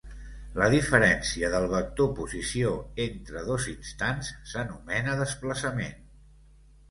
[0.59, 2.71] La diferència del vector posició
[3.05, 6.01] entre dos instants s'anomena desplaçament.